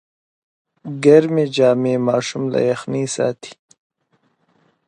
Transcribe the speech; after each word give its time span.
ګرمې 1.03 1.45
جامې 1.55 1.95
ماشوم 2.07 2.43
له 2.53 2.59
یخنۍ 2.69 3.05
ساتي۔ 3.15 3.51